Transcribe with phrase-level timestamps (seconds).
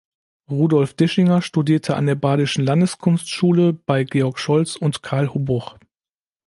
[0.49, 5.77] Rudolf Dischinger studierte an der Badischen Landeskunstschule bei Georg Scholz und Karl Hubbuch.